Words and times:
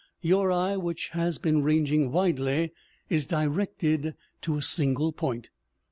Your 0.23 0.51
eye, 0.51 0.77
which 0.77 1.09
has 1.09 1.37
been 1.37 1.61
ranging 1.61 2.11
widely, 2.11 2.71
is 3.07 3.27
directed 3.27 4.15
to 4.41 4.57
a 4.57 4.61
single 4.63 5.11
point. 5.13 5.51